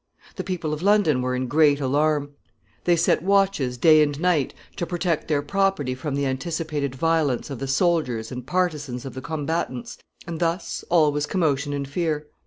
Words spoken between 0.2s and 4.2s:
The people of London were in great alarm. They set watches day and